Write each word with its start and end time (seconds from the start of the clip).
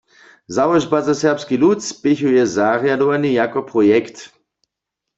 Załožba 0.55 0.99
za 1.07 1.13
serbski 1.21 1.55
lud 1.61 1.79
spěchuje 1.91 2.43
zarjadowanje 2.55 3.31
jako 3.41 3.59
projekt. 3.71 4.17